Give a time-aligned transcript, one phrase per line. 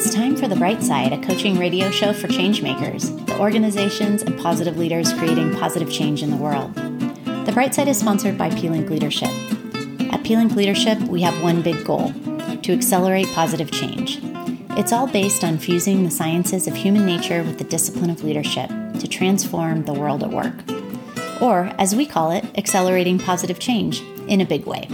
[0.00, 4.38] It's time for The Bright Side, a coaching radio show for changemakers, the organizations and
[4.38, 6.72] positive leaders creating positive change in the world.
[7.46, 9.28] The Bright Side is sponsored by pLink Leadership.
[10.12, 12.12] At pLink Leadership, we have one big goal
[12.62, 14.20] to accelerate positive change.
[14.78, 18.70] It's all based on fusing the sciences of human nature with the discipline of leadership
[19.00, 20.54] to transform the world at work.
[21.42, 24.86] Or, as we call it, accelerating positive change in a big way.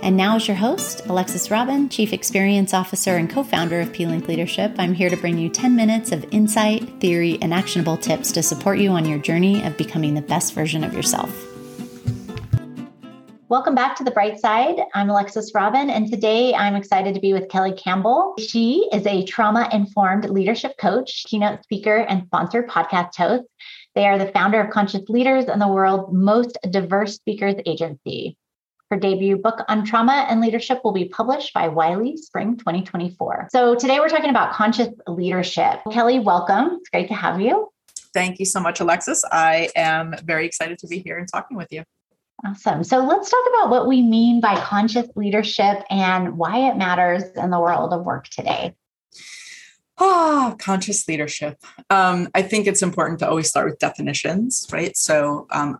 [0.00, 4.28] And now, as your host, Alexis Robin, Chief Experience Officer and co founder of pLink
[4.28, 8.42] Leadership, I'm here to bring you 10 minutes of insight, theory, and actionable tips to
[8.42, 11.30] support you on your journey of becoming the best version of yourself.
[13.48, 14.76] Welcome back to the bright side.
[14.94, 18.34] I'm Alexis Robin, and today I'm excited to be with Kelly Campbell.
[18.38, 23.44] She is a trauma informed leadership coach, keynote speaker, and sponsored podcast host.
[23.96, 28.36] They are the founder of Conscious Leaders and the world's most diverse speakers agency.
[28.90, 33.48] Her debut book on trauma and leadership will be published by Wiley spring 2024.
[33.52, 35.80] So today we're talking about conscious leadership.
[35.92, 36.78] Kelly, welcome.
[36.80, 37.68] It's great to have you.
[38.14, 39.22] Thank you so much, Alexis.
[39.30, 41.84] I am very excited to be here and talking with you.
[42.46, 42.82] Awesome.
[42.82, 47.50] So let's talk about what we mean by conscious leadership and why it matters in
[47.50, 48.74] the world of work today.
[49.98, 51.58] Ah, conscious leadership.
[51.90, 54.96] Um, I think it's important to always start with definitions, right?
[54.96, 55.78] So, um,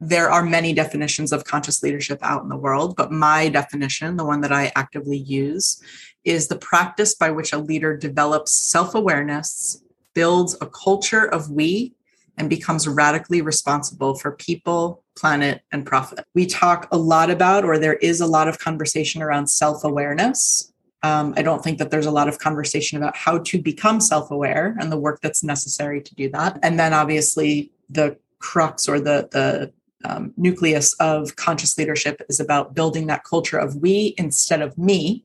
[0.00, 4.24] there are many definitions of conscious leadership out in the world, but my definition, the
[4.24, 5.82] one that I actively use,
[6.24, 9.82] is the practice by which a leader develops self awareness,
[10.14, 11.94] builds a culture of we,
[12.36, 16.24] and becomes radically responsible for people, planet, and profit.
[16.34, 20.72] We talk a lot about, or there is a lot of conversation around self awareness.
[21.02, 24.30] Um, I don't think that there's a lot of conversation about how to become self
[24.30, 26.60] aware and the work that's necessary to do that.
[26.62, 29.72] And then obviously, the crux or the the
[30.04, 35.24] um, nucleus of conscious leadership is about building that culture of we instead of me.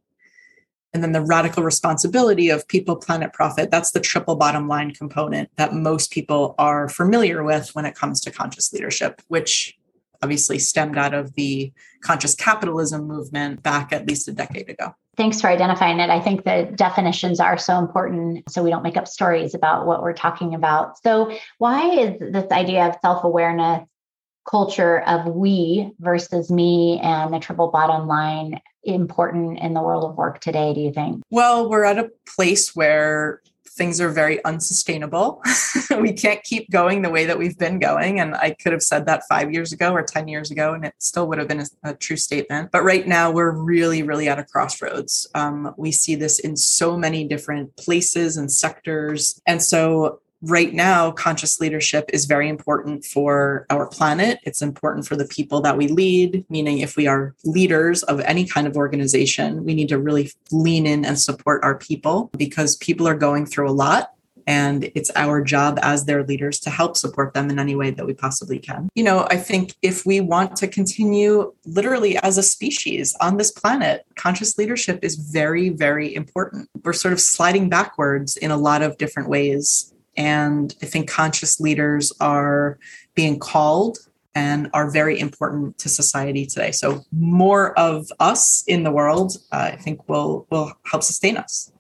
[0.94, 3.72] And then the radical responsibility of people, planet, profit.
[3.72, 8.20] That's the triple bottom line component that most people are familiar with when it comes
[8.22, 9.76] to conscious leadership, which
[10.22, 14.96] obviously stemmed out of the conscious capitalism movement back at least a decade ago.
[15.18, 16.10] Thanks for identifying it.
[16.10, 20.02] I think the definitions are so important so we don't make up stories about what
[20.02, 20.98] we're talking about.
[21.04, 23.88] So, why is this idea of self awareness
[24.50, 30.18] culture of we versus me and the triple bottom line important in the world of
[30.18, 31.24] work today, do you think?
[31.30, 33.42] Well, we're at a place where
[33.76, 35.42] things are very unsustainable.
[36.00, 38.20] we can't keep going the way that we've been going.
[38.20, 40.94] And I could have said that five years ago or 10 years ago, and it
[41.00, 42.72] still would have been a, a true statement.
[42.72, 45.28] But right now, we're really, really at a crossroads.
[45.34, 49.42] Um, we see this in so many different places and sectors.
[49.48, 54.40] And so right now, conscious leadership is very important for our planet.
[54.44, 58.46] It's important for the people that we lead, meaning if we are leaders of any
[58.46, 63.08] kind of organization, we need to really lean in and support our people because people
[63.08, 64.12] are going through a lot.
[64.46, 68.06] And it's our job as their leaders to help support them in any way that
[68.06, 68.90] we possibly can.
[68.94, 73.52] You know, I think if we want to continue literally as a species on this
[73.52, 76.70] planet, conscious leadership is very, very important.
[76.84, 81.60] We're sort of sliding backwards in a lot of different ways and I think conscious
[81.60, 82.80] leaders are
[83.16, 83.98] being called
[84.36, 86.72] and are very important to society today.
[86.72, 91.72] So more of us in the world, uh, I think will will help sustain us.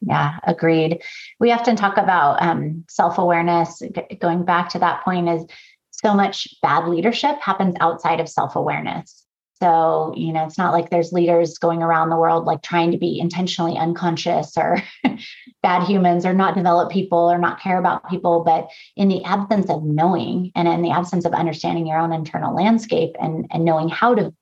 [0.00, 1.02] Yeah, agreed.
[1.40, 3.80] We often talk about um, self awareness.
[3.80, 5.44] G- going back to that point, is
[5.90, 9.25] so much bad leadership happens outside of self awareness.
[9.62, 12.98] So, you know, it's not like there's leaders going around the world like trying to
[12.98, 14.82] be intentionally unconscious or
[15.62, 18.44] bad humans or not develop people or not care about people.
[18.44, 22.54] But in the absence of knowing and in the absence of understanding your own internal
[22.54, 24.34] landscape and, and knowing how to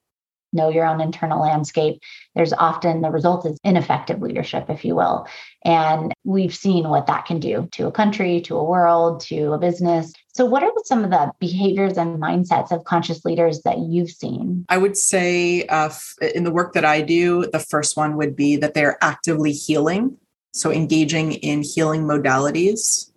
[0.53, 2.01] know your own internal landscape,
[2.35, 5.27] there's often the result is ineffective leadership, if you will.
[5.65, 9.59] And we've seen what that can do to a country, to a world, to a
[9.59, 10.13] business.
[10.35, 14.67] So, what are some of the behaviors and mindsets of conscious leaders that you've seen?
[14.69, 15.91] I would say, uh,
[16.35, 20.17] in the work that I do, the first one would be that they're actively healing.
[20.53, 23.13] So, engaging in healing modalities.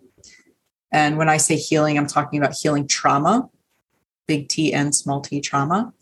[0.92, 3.50] And when I say healing, I'm talking about healing trauma,
[4.28, 5.94] big T and small t trauma.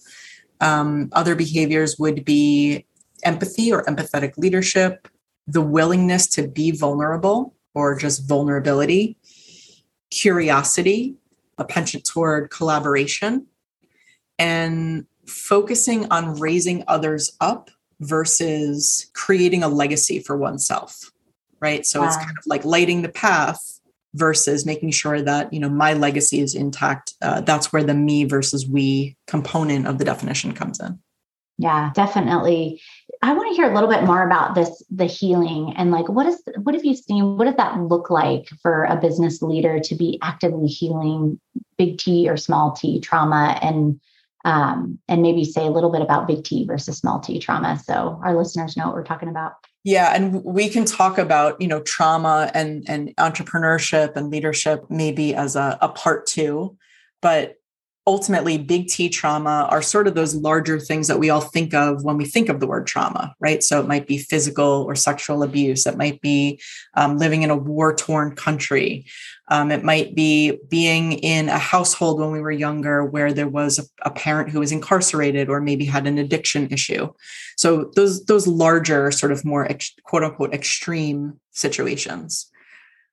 [0.60, 2.86] Um, other behaviors would be
[3.24, 5.08] empathy or empathetic leadership,
[5.48, 9.18] the willingness to be vulnerable or just vulnerability,
[10.12, 11.16] curiosity,
[11.58, 13.48] a penchant toward collaboration,
[14.38, 17.70] and focusing on raising others up
[18.00, 21.12] versus creating a legacy for oneself.
[21.60, 21.86] Right.
[21.86, 22.08] So wow.
[22.08, 23.76] it's kind of like lighting the path
[24.16, 28.24] versus making sure that you know my legacy is intact uh, that's where the me
[28.24, 30.98] versus we component of the definition comes in
[31.58, 32.82] Yeah, definitely.
[33.22, 36.26] I want to hear a little bit more about this the healing and like what
[36.26, 39.96] is what have you seen what does that look like for a business leader to
[39.96, 41.40] be actively healing
[41.78, 44.00] big T or small T trauma and
[44.44, 48.20] um, and maybe say a little bit about big T versus small T trauma so
[48.24, 49.54] our listeners know what we're talking about.
[49.86, 55.34] Yeah, and we can talk about you know trauma and and entrepreneurship and leadership maybe
[55.34, 56.78] as a, a part two,
[57.22, 57.56] but
[58.08, 62.04] ultimately big T trauma are sort of those larger things that we all think of
[62.04, 63.64] when we think of the word trauma, right?
[63.64, 65.88] So it might be physical or sexual abuse.
[65.88, 66.62] It might be
[66.94, 69.06] um, living in a war torn country.
[69.48, 73.80] Um, it might be being in a household when we were younger where there was
[73.80, 77.12] a, a parent who was incarcerated or maybe had an addiction issue.
[77.58, 82.52] So those those larger sort of more ex, quote unquote extreme situations.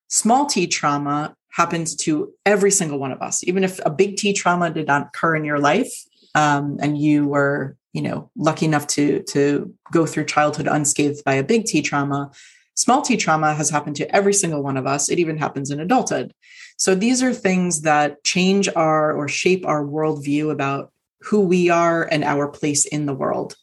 [0.08, 3.44] Small T trauma happens to every single one of us.
[3.44, 5.92] Even if a big T trauma did not occur in your life,
[6.34, 11.34] um, and you were, you know, lucky enough to to go through childhood unscathed by
[11.34, 12.30] a big T trauma,
[12.74, 15.08] small T trauma has happened to every single one of us.
[15.08, 16.32] It even happens in adulthood.
[16.78, 20.90] So these are things that change our or shape our worldview about
[21.20, 23.54] who we are and our place in the world,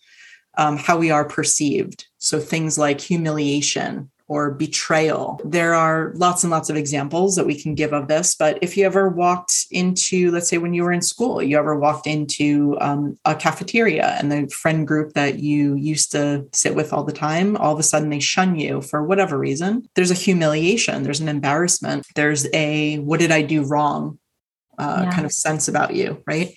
[0.57, 2.05] um, how we are perceived.
[2.19, 5.41] So things like humiliation, or betrayal.
[5.43, 8.35] There are lots and lots of examples that we can give of this.
[8.35, 11.75] But if you ever walked into, let's say, when you were in school, you ever
[11.75, 16.93] walked into um, a cafeteria and the friend group that you used to sit with
[16.93, 20.15] all the time, all of a sudden they shun you for whatever reason, there's a
[20.15, 24.19] humiliation, there's an embarrassment, there's a what did I do wrong
[24.77, 25.11] uh, yeah.
[25.11, 26.53] kind of sense about you, right?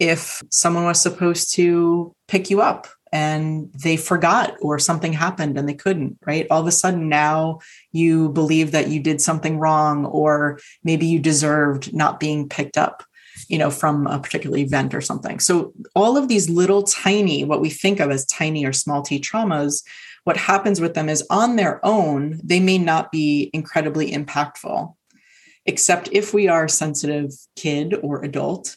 [0.00, 5.68] If someone was supposed to pick you up and they forgot or something happened and
[5.68, 6.46] they couldn't, right?
[6.50, 7.60] All of a sudden now
[7.92, 13.04] you believe that you did something wrong or maybe you deserved not being picked up
[13.48, 17.60] you know from a particular event or something so all of these little tiny what
[17.60, 19.82] we think of as tiny or small t traumas
[20.24, 24.94] what happens with them is on their own they may not be incredibly impactful
[25.64, 28.76] except if we are a sensitive kid or adult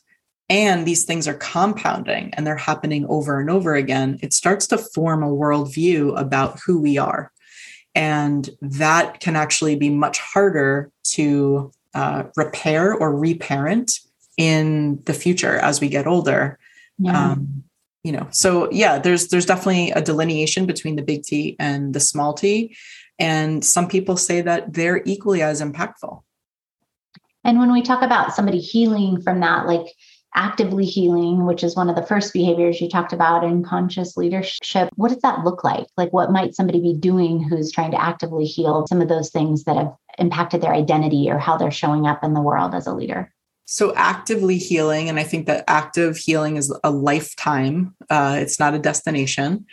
[0.49, 4.77] and these things are compounding and they're happening over and over again, it starts to
[4.77, 7.31] form a worldview about who we are.
[7.95, 13.99] And that can actually be much harder to uh, repair or reparent
[14.37, 16.59] in the future as we get older.
[16.99, 17.31] Yeah.
[17.31, 17.63] Um,
[18.03, 21.99] you know, so yeah, there's there's definitely a delineation between the big T and the
[21.99, 22.75] small T,
[23.17, 26.21] and some people say that they're equally as impactful.
[27.43, 29.87] And when we talk about somebody healing from that, like
[30.35, 34.89] actively healing, which is one of the first behaviors you talked about in conscious leadership.
[34.95, 35.87] What does that look like?
[35.97, 39.63] Like, what might somebody be doing who's trying to actively heal some of those things
[39.63, 42.93] that have impacted their identity or how they're showing up in the world as a
[42.93, 43.31] leader?
[43.65, 48.75] So, actively healing, and I think that active healing is a lifetime, uh, it's not
[48.75, 49.65] a destination.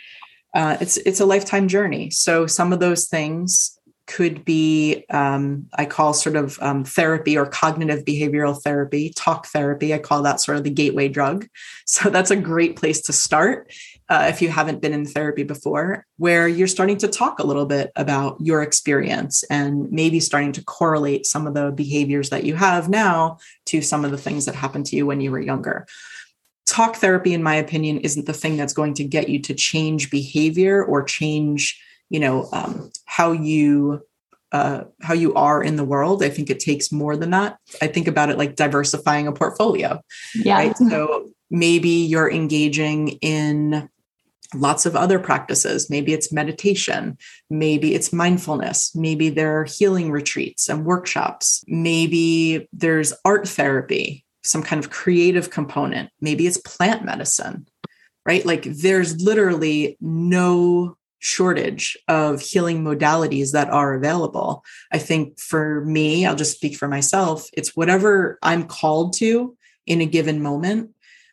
[0.55, 2.11] Uh, it's it's a lifetime journey.
[2.11, 7.45] So some of those things could be um, i call sort of um, therapy or
[7.45, 11.47] cognitive behavioral therapy talk therapy i call that sort of the gateway drug.
[11.85, 13.71] So that's a great place to start
[14.09, 17.65] uh, if you haven't been in therapy before where you're starting to talk a little
[17.65, 22.55] bit about your experience and maybe starting to correlate some of the behaviors that you
[22.55, 25.87] have now to some of the things that happened to you when you were younger.
[26.65, 30.09] Talk therapy in my opinion isn't the thing that's going to get you to change
[30.09, 31.79] behavior or change
[32.09, 34.01] you know um, how you
[34.53, 36.23] uh, how you are in the world.
[36.23, 37.57] I think it takes more than that.
[37.81, 39.99] I think about it like diversifying a portfolio.
[40.35, 40.57] Yeah.
[40.57, 40.77] Right?
[40.77, 43.89] So maybe you're engaging in
[44.53, 45.89] lots of other practices.
[45.89, 47.17] Maybe it's meditation.
[47.49, 48.95] Maybe it's mindfulness.
[48.95, 51.63] Maybe there are healing retreats and workshops.
[51.67, 56.11] Maybe there's art therapy, some kind of creative component.
[56.21, 57.67] Maybe it's plant medicine,
[58.25, 58.45] right?
[58.45, 64.61] Like there's literally no shortage of healing modalities that are available.
[64.91, 69.55] I think for me, I'll just speak for myself, it's whatever I'm called to
[69.87, 70.91] in a given moment.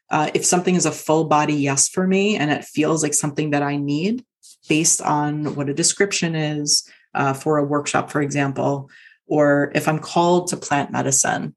[0.09, 3.51] Uh, if something is a full body yes for me and it feels like something
[3.51, 4.25] that I need
[4.69, 8.89] based on what a description is uh, for a workshop, for example,
[9.27, 11.57] or if I'm called to plant medicine,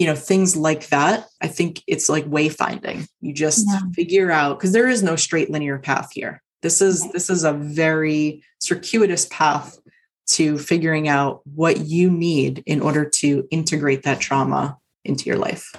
[0.00, 3.80] you know things like that i think it's like wayfinding you just yeah.
[3.94, 7.52] figure out because there is no straight linear path here this is this is a
[7.52, 9.78] very circuitous path
[10.26, 15.74] to figuring out what you need in order to integrate that trauma into your life.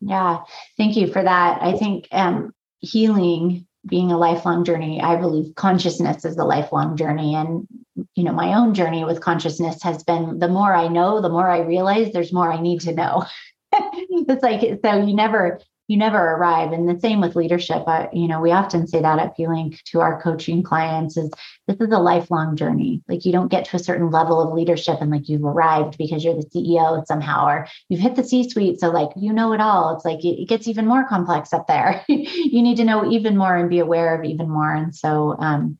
[0.00, 0.40] Yeah,
[0.76, 1.62] thank you for that.
[1.62, 7.34] I think um, healing being a lifelong journey, I believe consciousness is a lifelong journey.
[7.34, 7.66] And,
[8.14, 11.48] you know, my own journey with consciousness has been the more I know, the more
[11.48, 13.24] I realize there's more I need to know.
[13.72, 15.60] it's like, so you never,
[15.92, 16.72] you never arrive.
[16.72, 17.82] And the same with leadership.
[17.86, 21.30] I, you know, we often say that at pLink to our coaching clients is
[21.68, 23.02] this is a lifelong journey.
[23.08, 26.24] Like you don't get to a certain level of leadership and like you've arrived because
[26.24, 28.80] you're the CEO somehow, or you've hit the C-suite.
[28.80, 29.94] So like you know it all.
[29.94, 32.02] It's like it, gets even more complex up there.
[32.08, 34.72] you need to know even more and be aware of even more.
[34.72, 35.78] And so um,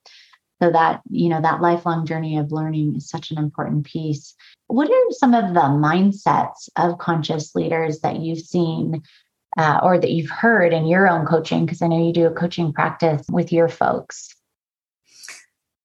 [0.61, 4.35] so that you know that lifelong journey of learning is such an important piece
[4.69, 9.03] what are some of the mindsets of conscious leaders that you've seen
[9.57, 11.65] uh, or that you've heard in your own coaching?
[11.65, 14.35] Because I know you do a coaching practice with your folks.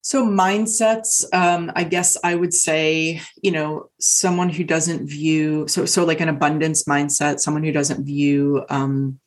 [0.00, 5.84] So, mindsets, um, I guess I would say, you know, someone who doesn't view, so,
[5.84, 9.20] so like an abundance mindset, someone who doesn't view um,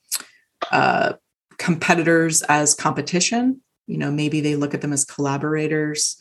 [0.71, 1.13] uh,
[1.59, 3.61] competitors as competition.
[3.85, 6.17] You know, maybe they look at them as collaborators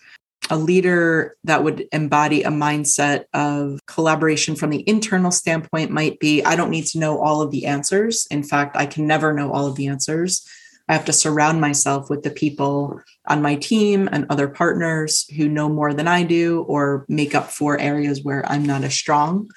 [0.49, 6.43] a leader that would embody a mindset of collaboration from the internal standpoint might be
[6.43, 8.27] I don't need to know all of the answers.
[8.31, 10.47] In fact, I can never know all of the answers.
[10.89, 15.49] I have to surround myself with the people on my team and other partners who
[15.49, 19.49] know more than I do or make up for areas where I'm not as strong.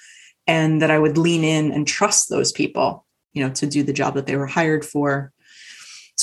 [0.46, 3.94] And that I would lean in and trust those people, you know, to do the
[3.94, 5.33] job that they were hired for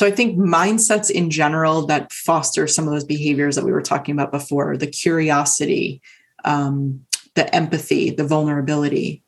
[0.01, 3.83] so I think mindsets in general that foster some of those behaviors that we were
[3.83, 6.01] talking about before the curiosity,
[6.43, 7.05] um,
[7.35, 9.23] the empathy, the vulnerability,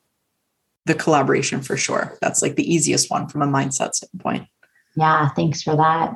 [0.87, 2.17] the collaboration for sure.
[2.21, 4.47] That's like the easiest one from a mindset standpoint.
[4.95, 6.15] Yeah, thanks for that.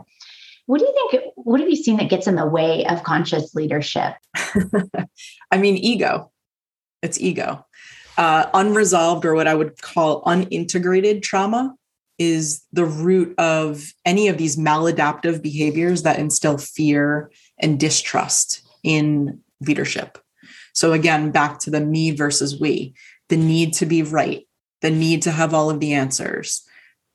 [0.65, 1.23] What do you think?
[1.35, 4.15] What have you seen that gets in the way of conscious leadership?
[5.51, 6.31] I mean, ego.
[7.03, 7.63] It's ego.
[8.17, 11.75] Uh, unresolved, or what I would call unintegrated trauma,
[12.17, 19.41] is the root of any of these maladaptive behaviors that instill fear and distrust in
[19.61, 20.17] leadership.
[20.73, 22.93] So, again, back to the me versus we,
[23.29, 24.47] the need to be right,
[24.81, 26.63] the need to have all of the answers,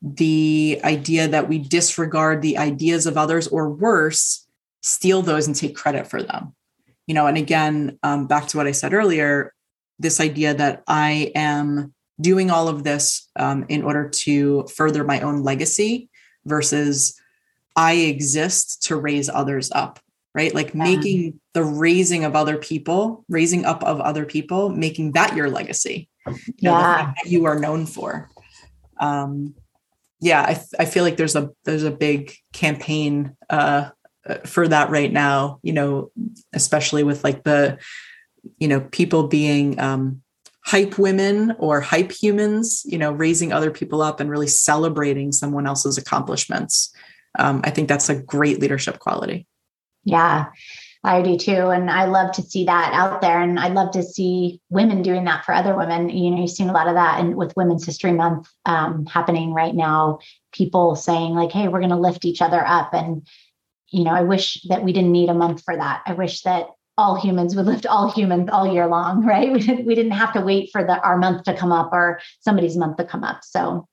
[0.00, 4.47] the idea that we disregard the ideas of others, or worse,
[4.82, 6.54] steal those and take credit for them.
[7.06, 9.52] You know, and again, um, back to what I said earlier,
[9.99, 15.21] this idea that I am doing all of this um, in order to further my
[15.21, 16.09] own legacy
[16.45, 17.21] versus
[17.76, 20.00] I exist to raise others up,
[20.35, 20.55] right?
[20.55, 20.85] Like yeah.
[20.85, 26.09] making the raising of other people, raising up of other people, making that your legacy.
[26.26, 26.35] You
[26.71, 27.12] know, yeah.
[27.17, 28.31] that you are known for.
[29.00, 29.55] Um,
[30.21, 33.91] yeah, I, I feel like there's a there's a big campaign uh,
[34.47, 35.59] for that right now.
[35.62, 36.12] You know,
[36.52, 37.79] especially with like the
[38.59, 40.23] you know people being um,
[40.64, 45.66] hype women or hype humans, you know, raising other people up and really celebrating someone
[45.66, 46.95] else's accomplishments.
[47.38, 49.47] Um, I think that's a great leadership quality.
[50.04, 50.47] Yeah,
[51.04, 51.69] I do too.
[51.71, 53.40] And I love to see that out there.
[53.40, 56.11] And I love to see women doing that for other women.
[56.11, 59.52] You know, you've seen a lot of that and with Women's History Month um, happening
[59.52, 60.21] right now,
[60.52, 62.95] people saying, like, hey, we're going to lift each other up.
[62.95, 63.26] And,
[63.88, 66.02] you know, I wish that we didn't need a month for that.
[66.07, 66.69] I wish that
[67.02, 69.52] all humans would lift all humans all year long, right?
[69.52, 72.21] We didn't, we didn't have to wait for the our month to come up or
[72.40, 73.40] somebody's month to come up.
[73.42, 73.87] So,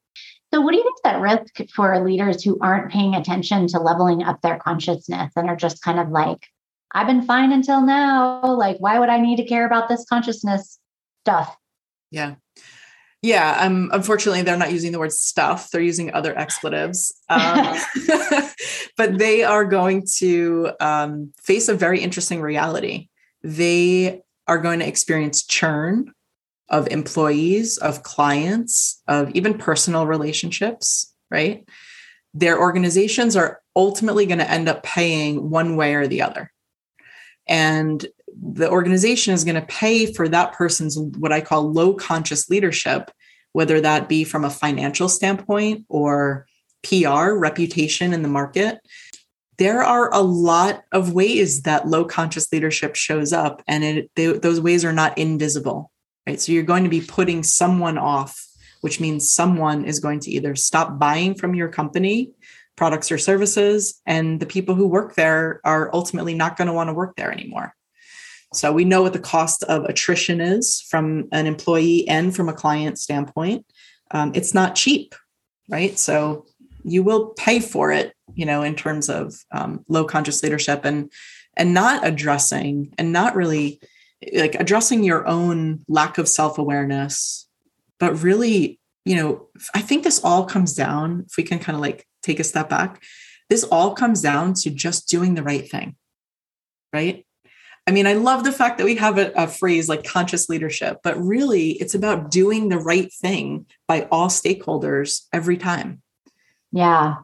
[0.53, 4.23] so what do you think that risk for leaders who aren't paying attention to leveling
[4.23, 6.45] up their consciousness and are just kind of like,
[6.93, 8.43] I've been fine until now.
[8.45, 10.79] Like, why would I need to care about this consciousness
[11.23, 11.55] stuff?
[12.09, 12.35] Yeah.
[13.21, 15.71] Yeah, um, unfortunately, they're not using the word stuff.
[15.71, 17.13] They're using other expletives.
[17.27, 17.77] Um,
[18.97, 23.09] but they are going to um, face a very interesting reality.
[23.43, 26.13] They are going to experience churn
[26.69, 31.67] of employees, of clients, of even personal relationships, right?
[32.33, 36.51] Their organizations are ultimately going to end up paying one way or the other.
[37.47, 38.05] And
[38.41, 43.11] the organization is going to pay for that person's what I call low conscious leadership,
[43.53, 46.47] whether that be from a financial standpoint or
[46.83, 48.79] PR, reputation in the market.
[49.57, 54.27] There are a lot of ways that low conscious leadership shows up, and it, they,
[54.27, 55.91] those ways are not invisible,
[56.25, 56.39] right?
[56.39, 58.47] So you're going to be putting someone off,
[58.81, 62.31] which means someone is going to either stop buying from your company
[62.77, 66.87] products or services, and the people who work there are ultimately not going to want
[66.87, 67.75] to work there anymore.
[68.53, 72.53] So we know what the cost of attrition is from an employee and from a
[72.53, 73.65] client standpoint.
[74.11, 75.13] Um, it's not cheap,
[75.69, 75.97] right?
[75.99, 76.45] So
[76.83, 81.11] you will pay for it, you know, in terms of um, low conscious leadership and
[81.55, 83.81] and not addressing and not really
[84.33, 87.47] like addressing your own lack of self awareness,
[87.99, 91.25] but really, you know, I think this all comes down.
[91.27, 93.03] If we can kind of like take a step back,
[93.49, 95.95] this all comes down to just doing the right thing,
[96.93, 97.25] right?
[97.87, 100.99] I mean, I love the fact that we have a, a, phrase like conscious leadership,
[101.03, 106.01] but really it's about doing the right thing by all stakeholders every time.
[106.71, 107.15] Yeah.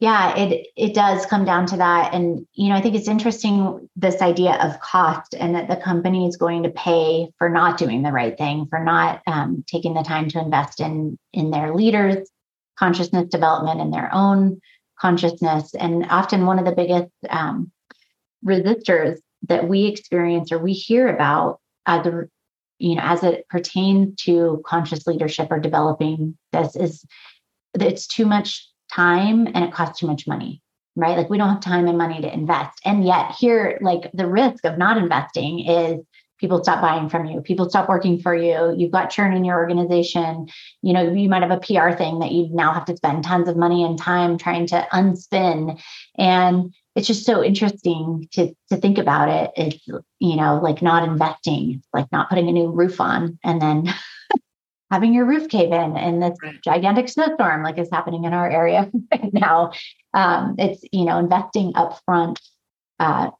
[0.00, 2.12] Yeah, it it does come down to that.
[2.12, 6.26] And you know, I think it's interesting this idea of cost and that the company
[6.26, 10.02] is going to pay for not doing the right thing, for not um, taking the
[10.02, 12.28] time to invest in in their leaders'
[12.76, 14.60] consciousness development and their own
[14.98, 15.72] consciousness.
[15.76, 17.70] And often one of the biggest um,
[18.44, 21.60] resistors that we experience or we hear about
[22.78, 27.04] you know as it pertains to conscious leadership or developing this is
[27.74, 30.62] it's too much time and it costs too much money
[30.96, 31.16] right?
[31.16, 32.80] Like we don't have time and money to invest.
[32.84, 36.00] And yet here like the risk of not investing is
[36.38, 39.56] people stop buying from you people stop working for you you've got churn in your
[39.56, 40.48] organization
[40.82, 43.48] you know you might have a pr thing that you now have to spend tons
[43.48, 45.80] of money and time trying to unspin.
[46.18, 49.86] And it's just so interesting to to think about it it's
[50.18, 53.86] you know like not investing like not putting a new roof on and then
[54.92, 56.62] having your roof cave in in this right.
[56.62, 59.72] gigantic snowstorm like is happening in our area right now.
[60.12, 62.36] Um, it's you know investing upfront
[63.00, 63.30] uh,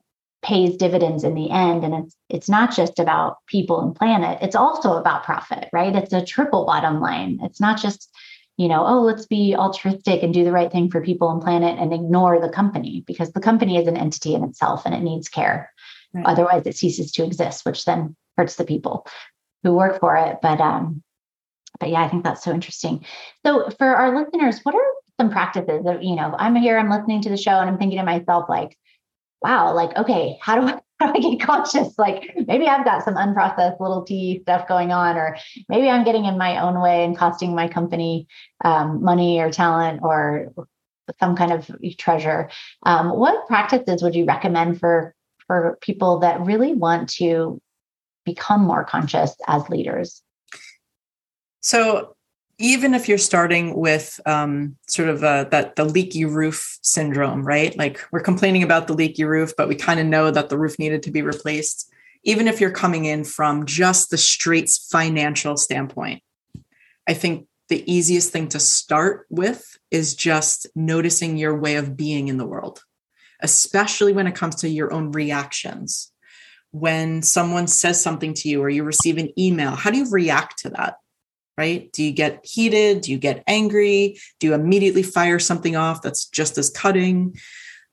[0.43, 4.39] pays dividends in the end and it's it's not just about people and planet.
[4.41, 5.95] It's also about profit right?
[5.95, 7.39] It's a triple bottom line.
[7.43, 8.11] It's not just
[8.57, 11.79] you know oh let's be altruistic and do the right thing for people and planet
[11.79, 15.29] and ignore the company because the company is an entity in itself and it needs
[15.29, 15.73] care
[16.13, 16.27] right.
[16.27, 19.07] otherwise it ceases to exist which then hurts the people
[19.63, 21.03] who work for it but um
[21.83, 23.05] but yeah, I think that's so interesting.
[23.45, 24.81] So for our listeners, what are
[25.21, 27.99] some practices that, you know, I'm here, I'm listening to the show and I'm thinking
[27.99, 28.79] to myself, like,
[29.43, 30.81] wow, like, okay, how do I
[31.15, 31.99] I get conscious?
[31.99, 35.37] Like maybe I've got some unprocessed little T stuff going on, or
[35.69, 38.27] maybe I'm getting in my own way and costing my company
[38.65, 40.53] um, money or talent or
[41.19, 42.51] some kind of treasure.
[42.85, 45.15] Um, what practices would you recommend for
[45.47, 47.61] for people that really want to
[48.25, 50.23] become more conscious as leaders?
[51.61, 52.17] So
[52.59, 57.77] even if you're starting with um, sort of uh, that the leaky roof syndrome, right?
[57.77, 60.79] Like we're complaining about the leaky roof, but we kind of know that the roof
[60.79, 61.91] needed to be replaced.
[62.25, 66.23] Even if you're coming in from just the straight financial standpoint,
[67.09, 72.29] I think the easiest thing to start with is just noticing your way of being
[72.29, 72.85] in the world,
[73.41, 76.13] especially when it comes to your own reactions.
[76.71, 80.61] When someone says something to you or you receive an email, how do you react
[80.61, 80.97] to that?
[81.57, 81.91] Right?
[81.93, 83.03] Do you get heated?
[83.03, 84.19] Do you get angry?
[84.41, 87.37] Do you immediately fire something off that's just as cutting?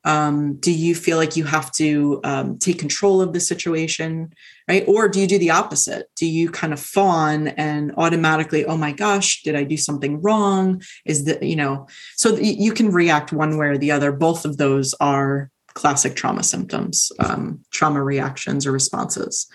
[0.05, 4.31] Um, do you feel like you have to um, take control of the situation,
[4.67, 4.85] right?
[4.87, 6.07] Or do you do the opposite?
[6.15, 10.81] Do you kind of fawn and automatically, oh my gosh, did I do something wrong?
[11.05, 14.13] Is that, you know, so you can react one way or the other.
[14.13, 19.47] Both of those are classic trauma symptoms, um, trauma reactions or responses.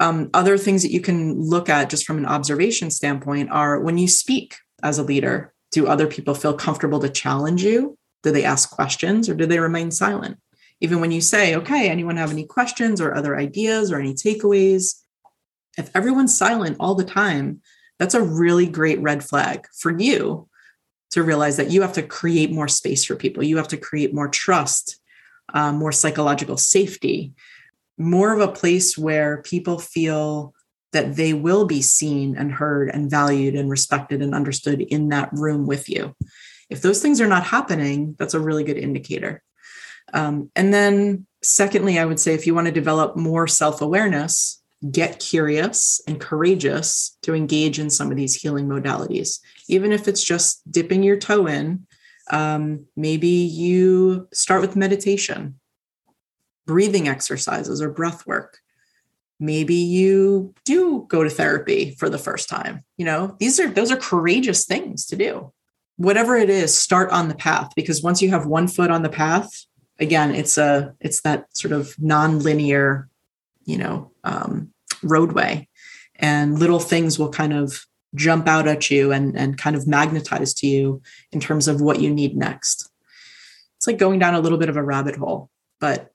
[0.00, 3.98] Um, other things that you can look at just from an observation standpoint are when
[3.98, 7.98] you speak as a leader, do other people feel comfortable to challenge you?
[8.22, 10.38] Do they ask questions or do they remain silent?
[10.80, 15.02] Even when you say, okay, anyone have any questions or other ideas or any takeaways?
[15.76, 17.60] If everyone's silent all the time,
[17.98, 20.48] that's a really great red flag for you
[21.10, 23.42] to realize that you have to create more space for people.
[23.42, 25.00] You have to create more trust,
[25.52, 27.32] um, more psychological safety
[27.98, 30.54] more of a place where people feel
[30.92, 35.30] that they will be seen and heard and valued and respected and understood in that
[35.32, 36.14] room with you.
[36.70, 39.42] If those things are not happening, that's a really good indicator.
[40.14, 44.62] Um, and then, secondly, I would say if you want to develop more self awareness,
[44.90, 49.40] get curious and courageous to engage in some of these healing modalities.
[49.68, 51.86] Even if it's just dipping your toe in,
[52.30, 55.57] um, maybe you start with meditation
[56.68, 58.58] breathing exercises or breath work.
[59.40, 62.84] Maybe you do go to therapy for the first time.
[62.96, 65.52] You know, these are those are courageous things to do.
[65.96, 69.08] Whatever it is, start on the path because once you have one foot on the
[69.08, 69.50] path,
[69.98, 73.08] again, it's a it's that sort of non-linear,
[73.64, 75.68] you know, um, roadway,
[76.16, 80.52] and little things will kind of jump out at you and and kind of magnetize
[80.54, 81.00] to you
[81.32, 82.90] in terms of what you need next.
[83.76, 85.50] It's like going down a little bit of a rabbit hole,
[85.80, 86.12] but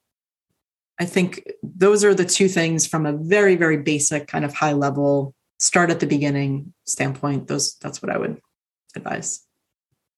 [1.00, 4.74] I think those are the two things from a very, very basic kind of high
[4.74, 7.48] level start at the beginning standpoint.
[7.48, 8.40] Those that's what I would
[8.96, 9.46] advise.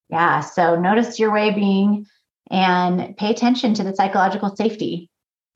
[0.09, 0.41] Yeah.
[0.41, 2.07] So notice your way being
[2.51, 5.09] and pay attention to the psychological safety.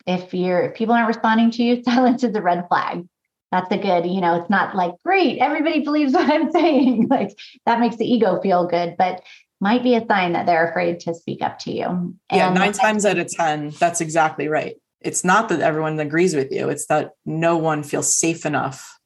[0.08, 3.06] If you're if people aren't responding to you, silence is a red flag.
[3.52, 7.08] That's a good, you know, it's not like great, everybody believes what I'm saying.
[7.10, 9.24] Like that makes the ego feel good, but
[9.60, 11.84] might be a sign that they're afraid to speak up to you.
[11.84, 16.36] And yeah, nine times out of 10, that's exactly right it's not that everyone agrees
[16.36, 19.00] with you it's that no one feels safe enough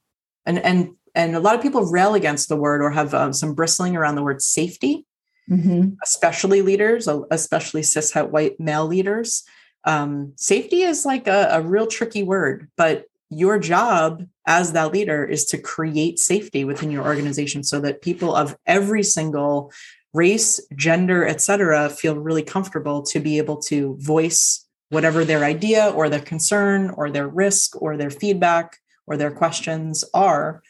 [0.46, 3.54] and and and a lot of people rail against the word or have um, some
[3.54, 5.06] bristling around the word safety
[5.50, 5.90] mm-hmm.
[6.02, 9.44] especially leaders, especially cis white male leaders.
[9.84, 15.24] Um, safety is like a, a real tricky word, but your job as that leader
[15.24, 19.72] is to create safety within your organization so that people of every single
[20.12, 26.08] race gender etc feel really comfortable to be able to voice whatever their idea or
[26.08, 30.62] their concern or their risk or their feedback or their questions are.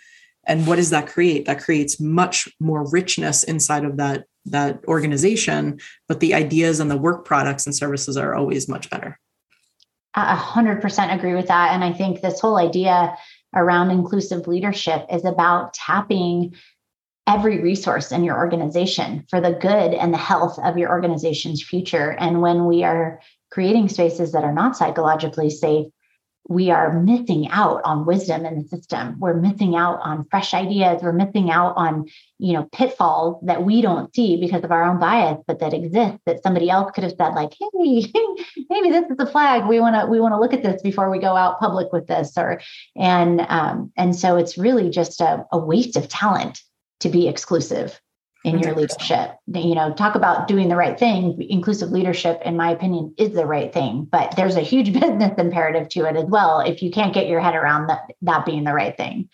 [0.47, 1.47] And what does that create?
[1.47, 6.99] That creates much more richness inside of that that organization but the ideas and the
[6.99, 9.19] work products and services are always much better.
[10.15, 11.73] A hundred percent agree with that.
[11.73, 13.17] And i think this whole idea
[13.55, 16.55] around inclusive leadership is about tapping
[17.27, 22.11] every resource in your organization for the good and the health of your organization's future.
[22.11, 23.21] And when we are
[23.55, 25.87] creating spaces that are not psychologically safe
[26.49, 29.19] we are missing out on wisdom in the system.
[29.19, 31.03] We're missing out on fresh ideas.
[31.03, 32.07] We're missing out on
[32.39, 36.19] you know pitfalls that we don't see because of our own bias but that exist
[36.27, 38.13] that somebody else could have said like hey
[38.69, 39.67] maybe this is a flag.
[39.67, 42.07] We want to we want to look at this before we go out public with
[42.07, 42.61] this or
[42.97, 46.61] and um, and so it's really just a, a waste of talent
[47.01, 47.99] to be exclusive
[48.45, 49.37] in your leadership.
[49.47, 51.45] You know, talk about doing the right thing.
[51.49, 55.89] Inclusive leadership, in my opinion, is the right thing, but there's a huge business imperative
[55.91, 58.75] to it as well if you can't get your head around that, that being the
[58.75, 59.29] right thing.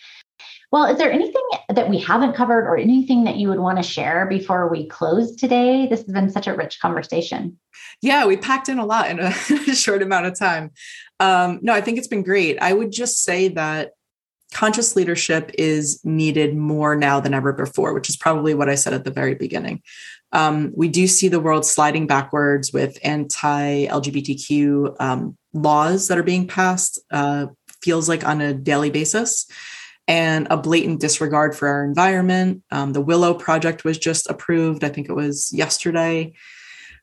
[0.73, 3.83] Well, is there anything that we haven't covered or anything that you would want to
[3.83, 5.89] share before we close today?
[5.89, 7.59] This has been such a rich conversation.
[8.01, 9.33] Yeah, we packed in a lot in a
[9.75, 10.71] short amount of time.
[11.19, 12.57] Um, no, I think it's been great.
[12.61, 13.95] I would just say that
[14.53, 18.95] conscious leadership is needed more now than ever before, which is probably what I said
[18.95, 19.83] at the very beginning.
[20.33, 26.23] Um, we do see the world sliding backwards with anti LGBTQ um, laws that are
[26.23, 27.47] being passed, uh,
[27.83, 29.47] feels like on a daily basis,
[30.07, 32.63] and a blatant disregard for our environment.
[32.71, 36.35] Um, the Willow Project was just approved, I think it was yesterday.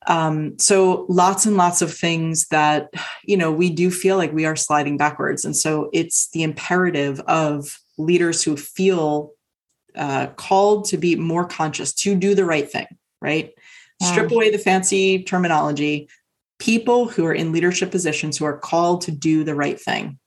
[0.08, 2.90] Um, so lots and lots of things that,
[3.24, 5.44] you know, we do feel like we are sliding backwards.
[5.44, 9.34] And so it's the imperative of leaders who feel
[9.96, 12.88] uh, called to be more conscious, to do the right thing,
[13.22, 13.52] right?
[14.00, 14.12] Yeah.
[14.12, 16.08] Strip away the fancy terminology.
[16.60, 20.20] People who are in leadership positions who are called to do the right thing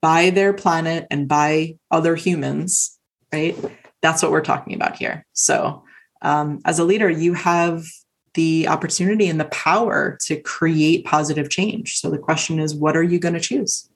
[0.00, 2.96] by their planet and by other humans,
[3.32, 3.56] right?
[4.02, 5.26] That's what we're talking about here.
[5.32, 5.82] So,
[6.22, 7.84] um, as a leader, you have
[8.36, 11.98] the opportunity and the power to create positive change.
[11.98, 13.88] So the question is, what are you going to choose?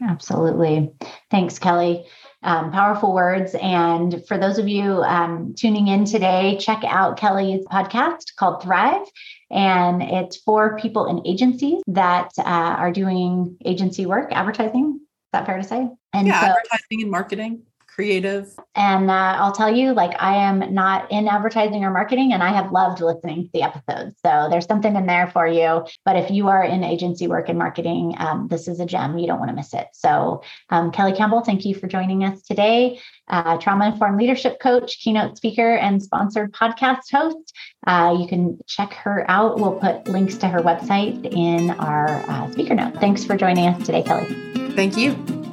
[0.00, 0.92] Absolutely.
[1.30, 2.06] Thanks, Kelly.
[2.42, 3.56] Um, powerful words.
[3.60, 9.06] And for those of you um, tuning in today, check out Kelly's podcast called Thrive.
[9.50, 15.00] And it's for people in agencies that uh, are doing agency work, advertising.
[15.00, 15.88] Is that fair to say?
[16.12, 17.62] And yeah, so, advertising and marketing
[17.96, 18.54] creative?
[18.74, 22.52] And uh, I'll tell you, like, I am not in advertising or marketing, and I
[22.52, 24.16] have loved listening to the episodes.
[24.24, 25.86] So there's something in there for you.
[26.04, 29.16] But if you are in agency work and marketing, um, this is a gem.
[29.16, 29.88] You don't want to miss it.
[29.94, 33.00] So, um, Kelly Campbell, thank you for joining us today.
[33.28, 37.56] Uh, trauma informed leadership coach, keynote speaker, and sponsored podcast host.
[37.86, 39.58] Uh, you can check her out.
[39.58, 42.94] We'll put links to her website in our uh, speaker note.
[43.00, 44.34] Thanks for joining us today, Kelly.
[44.72, 45.45] Thank you.